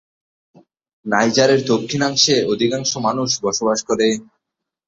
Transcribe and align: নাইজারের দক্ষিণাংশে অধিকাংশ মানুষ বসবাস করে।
নাইজারের 1.05 1.61
দক্ষিণাংশে 1.71 2.35
অধিকাংশ 2.53 2.91
মানুষ 3.07 3.29
বসবাস 3.45 3.79
করে। 3.89 4.07